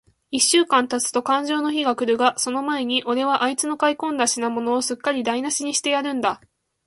[0.31, 6.41] 一週間たつとかんじょうの日が来るが、その前に、おれはあいつの買い込んだ品物を、すっかりだいなしにしてやるんだ。